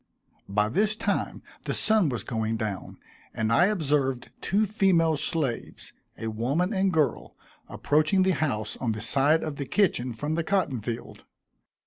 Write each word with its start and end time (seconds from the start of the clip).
By 0.49 0.67
this 0.69 0.95
time 0.95 1.43
the 1.65 1.75
sun 1.75 2.09
was 2.09 2.23
going 2.23 2.57
down, 2.57 2.97
and 3.35 3.53
I 3.53 3.67
observed 3.67 4.31
two 4.41 4.65
female 4.65 5.15
slaves, 5.15 5.93
a 6.17 6.31
woman 6.31 6.73
and 6.73 6.91
girl, 6.91 7.35
approaching 7.69 8.23
the 8.23 8.31
house 8.31 8.75
on 8.77 8.93
the 8.93 8.99
side 9.01 9.43
of 9.43 9.57
the 9.57 9.67
kitchen 9.67 10.11
from 10.13 10.33
the 10.33 10.43
cotton 10.43 10.81
field. 10.81 11.25